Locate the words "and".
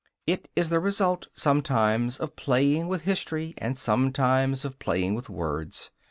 3.59-3.77